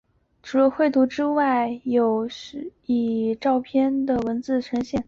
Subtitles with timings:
[0.41, 4.99] 除了绘图之外有的以照片和文字说明呈现。